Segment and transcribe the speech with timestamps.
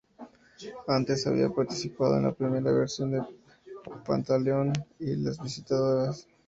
[0.87, 3.21] Antes, había participado de la primera versión de
[4.03, 6.27] "Pantaleón y las visitadoras".